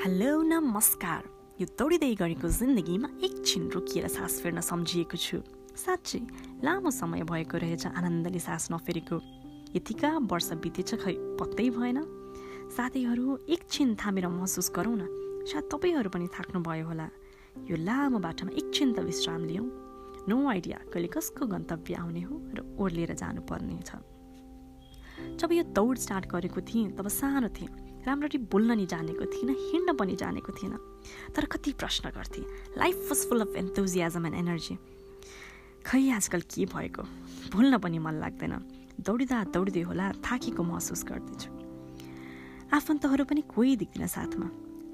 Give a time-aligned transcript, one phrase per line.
[0.00, 1.24] Hello नमस्कार
[1.60, 5.38] यो दौडिँदै गरेको जिन्दगीमा एकछिन रोकिएर सास फेर्न सम्झिएको छु
[5.76, 6.20] साँच्चै
[6.64, 9.16] लामो समय भएको रहेछ आनन्दले सास नफेरेको
[9.76, 11.98] यतिका वर्ष बितेछ खै पत्तै भएन
[12.76, 15.04] साथीहरू एकछिन थामेर महसुस गरौँ न
[15.44, 17.08] सायद तपाईँहरू पनि थाक्नुभयो होला
[17.68, 19.66] यो लामो बाटोमा एकछिन त विश्राम लियौँ
[20.32, 24.00] नो आइडिया कहिले कसको गन्तव्य आउने हो र ओर्लिएर जानुपर्ने छ
[25.36, 29.96] जब यो दौड स्टार्ट गरेको थिएँ तब सानो थिएँ राम्ररी बोल्न नि जानेको थिइनँ हिँड्न
[29.96, 30.74] पनि जानेको थिएन
[31.36, 32.44] तर कति प्रश्न गर्थेँ।
[32.78, 34.74] Life was full of enthusiasm and energy
[35.86, 37.02] खै आजकल के भएको?
[37.52, 38.54] भुल्न पनि मन लाग्दैन।
[39.00, 41.50] दौडिँदा दौडिँदै होला थाकेको महसुस गर्दैछु।
[42.72, 44.48] आफन्तहरू पनि कोही देख्दिनँ साथमा।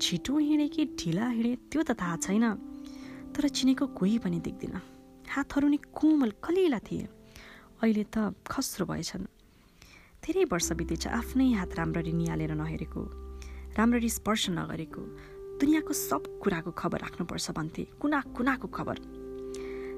[0.00, 2.44] छिटो हिँडे कि ढिला हिँडे त्यो त थाहा छैन।
[3.34, 4.82] तर चिनेको कोही पनि देख्दिनँ
[5.34, 7.06] हातहरू नै कोमल कलिला थिए।
[7.82, 9.37] अहिले त खस्रो भएछन्।
[10.28, 13.02] धेरै वर्ष बितेछ आफ्नै हात राम्ररी निहालेर नहेरेको
[13.76, 15.02] राम्ररी स्पर्श नगरेको
[15.60, 18.96] दुनियाँको सब कुराको खबर राख्नुपर्छ भन्थे कुना कुनाको खबर?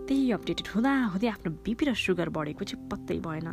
[0.07, 3.49] त्यही अपडेटेड हुँदा हुँदै आफ्नो बिपी र सुगर बढेको चाहिँ पत्तै भएन।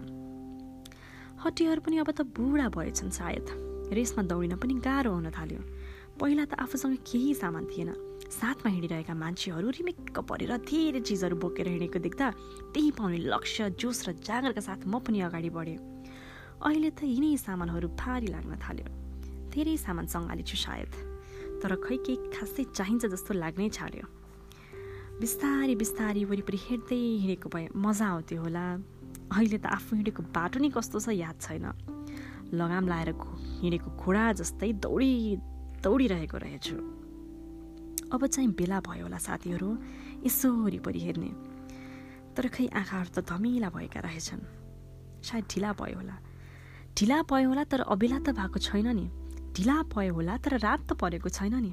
[1.42, 3.48] हड्डीहरू पनि अब त बुढा भएछन् सायद।
[3.98, 5.62] रेसमा दौडिन पनि गाह्रो हुन थाल्यो।
[6.22, 7.90] पहिला त आफूसँग केही सामान थिएन।
[8.30, 12.28] साथमा हिँडिरहेका मान्छेहरू रिमिक्क परेर धेरै चिजहरू बोकेर हिँडेको देख्दा
[12.70, 15.97] त्यही पाउने लक्ष्य जोस र जागरका साथ म पनि अगाडि बढेँ।
[16.66, 18.88] अहिले त यिनै सामानहरू भारी लाग्न थाल्यो।
[19.54, 20.06] धेरै सामान
[20.50, 20.92] छु सायद
[21.62, 24.06] तर खै केही खासै चाहिन्छ जस्तो लाग्नै छाड्यो
[25.22, 28.66] बिस्तारी बिस्तारी वरिपरि हेर्दै हिँडेको भए मजा आउँथ्यो होला।
[29.34, 31.66] अहिले त आफू हिँडेको बाटो नै कस्तो छ याद छैन।
[32.54, 33.10] लगाम लाएर
[33.62, 35.14] हिँडेको घोडा जस्तै दौडी
[35.82, 36.78] दौडिरहेको रहेछु।
[38.14, 39.70] अब चाहिँ बेला भयो होला साथीहरू
[40.26, 41.32] यसो वरिपरि हेर्ने।
[42.38, 44.42] तर खै आँखाहरू त धमिला भएका रहेछन्।
[45.26, 46.16] सायद ढिला भयो होला।
[46.98, 49.06] ढिला पयो होला तर अबेला त भएको छैन नि।
[49.54, 51.72] ढिला पयो होला तर रात त परेको छैन नि।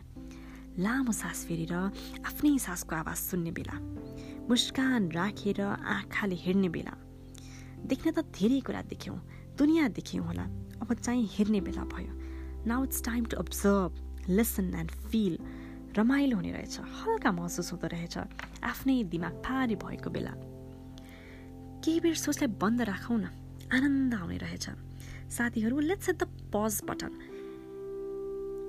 [0.85, 1.73] लामो सास फेरेर
[2.29, 3.77] आफ्नै सासको आवाज सुन्ने बेला
[4.49, 6.95] मुस्कान राखेर आँखाले हेर्ने बेला।
[7.89, 9.17] देख्न त धेरै कुरा देख्यौँ
[9.57, 10.45] दुनियाँ देख्यौँ होला।
[10.85, 12.13] अब चाहिँ हेर्ने बेला भयो।
[12.69, 15.35] Now it's time to observe listen and feel
[15.97, 18.15] रमाइलो हुने रहेछ हल्का महसुस हुँदो रहेछ
[18.61, 20.35] आफ्नै दिमाग भारी भएको बेला।
[21.81, 23.25] केही बेर सोचलाई बन्द राखौँ न
[23.73, 24.69] आनन्द आउने रहेछ।
[25.31, 27.13] साथीहरू let's hit the pause button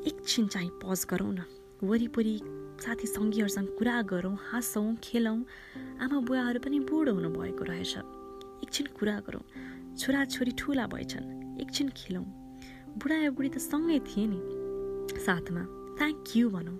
[0.07, 1.43] एकछिन चाहिँ पज गरौँ न।
[1.83, 2.39] वरिपरि
[2.81, 5.43] साथी सङ्गीहरूसँग कुरा गरौँ हाँसौँ खेलौँ।
[6.01, 7.97] आमा बुवाहरू पनि बुढो हुनुभएको रहेछ।
[8.63, 9.41] एकछिन कुरा गरौँ।
[9.97, 12.25] छोराछोरी ठुला भएछन्। एकछिन खेलौँ।
[12.97, 14.39] बुढा बुढी त सँगै थिए नि।
[15.25, 15.63] साथमा
[15.97, 16.77] थ्याङ्क यू भनौँ।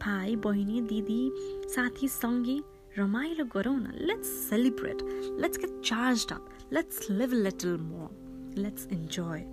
[0.00, 1.20] भाइ बहिनी दिदी
[1.68, 2.60] साथी सँगै
[2.98, 5.02] रमाइलो गरौँ न। Let's celebrate
[5.40, 8.21] let's get charge up let's live little more
[8.58, 9.44] let's enjoy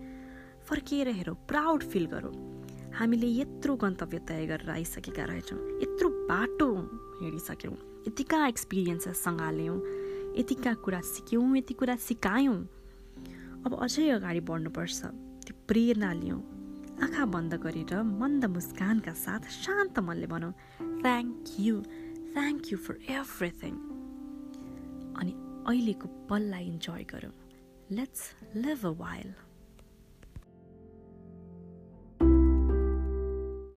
[0.69, 2.33] फर्किएर हेरौँ प्राउड फिल गरौँ
[2.99, 6.69] हामीले यत्रो गन्तव्य तय गरेर आइसकेका रहेछौँ यत्रो बाटो
[7.21, 7.73] हिँडिसक्यौँ
[8.07, 9.77] यतिका एक्सपिरियन्सेस सँगाल्यौँ
[10.37, 12.59] यतिका कुरा सिक्यौँ यति कुरा सिकायौँ
[13.65, 14.99] अब अझै अगाडि बढ्नुपर्छ
[15.45, 16.41] त्यो प्रेरणा लियौँ
[17.03, 20.51] आँखा बन्द गरेर मन्द मुस्कानका साथ शान्त मनले भनौँ
[21.03, 21.81] thank you
[22.33, 23.75] thank you for everything
[25.19, 25.31] अनि
[25.67, 27.33] अहिलेको पललाई इन्जोय गरौँ
[27.91, 29.33] Let's live a while.